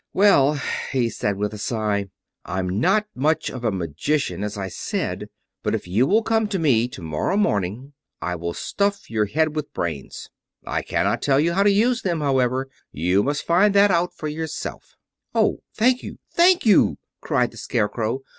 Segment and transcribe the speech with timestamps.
[0.13, 0.59] "Well,"
[0.91, 2.09] he said with a sigh,
[2.43, 5.27] "I'm not much of a magician, as I said;
[5.61, 9.71] but if you will come to me tomorrow morning, I will stuff your head with
[9.75, 10.31] brains.
[10.65, 14.27] I cannot tell you how to use them, however; you must find that out for
[14.27, 14.95] yourself."
[15.35, 18.21] "Oh, thank you—thank you!" cried the Scarecrow.